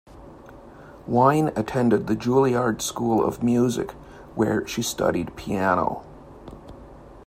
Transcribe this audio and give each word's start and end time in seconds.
Wine 1.05 1.51
attended 1.55 2.07
the 2.07 2.15
Juilliard 2.15 2.81
School 2.81 3.23
of 3.23 3.43
Music, 3.43 3.91
where 4.33 4.65
she 4.67 4.81
studied 4.81 5.35
piano. 5.35 6.03